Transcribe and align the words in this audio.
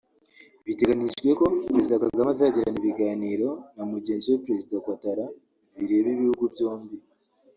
Biteganyijwe 0.65 1.31
ko 1.39 1.45
Perezida 1.69 2.01
Kagame 2.03 2.29
azagirana 2.31 2.77
ibiganiro 2.81 3.49
na 3.75 3.83
Mugenzi 3.91 4.27
we 4.31 4.41
Perezida 4.45 4.73
Ouattara 4.77 5.25
bireba 5.77 6.07
ibihugu 6.15 6.45
byombi 6.53 6.95